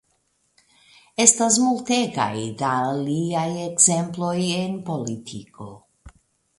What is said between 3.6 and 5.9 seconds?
ekzemploj en politiko.